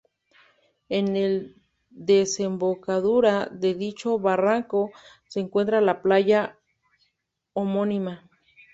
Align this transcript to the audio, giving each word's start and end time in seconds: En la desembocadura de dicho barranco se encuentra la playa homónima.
En 0.89 1.13
la 1.13 1.45
desembocadura 1.91 3.45
de 3.51 3.75
dicho 3.75 4.17
barranco 4.17 4.89
se 5.29 5.41
encuentra 5.41 5.79
la 5.79 6.01
playa 6.01 6.57
homónima. 7.53 8.27